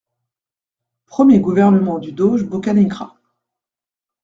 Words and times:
-Premier 1.05 1.37
gouvernement 1.39 1.99
du 1.99 2.11
doge 2.11 2.43
Boccanegra. 2.43 3.19